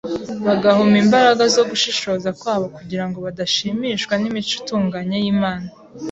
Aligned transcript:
bagahuma 0.45 0.95
imbaraga 1.03 1.43
zo 1.55 1.63
gushishoza 1.69 2.29
kwabo 2.39 2.65
kugira 2.77 3.03
ngo 3.07 3.17
badashimishwa 3.25 4.13
n’imico 4.17 4.53
itunganye 4.59 5.17
y’Imana 5.23 5.67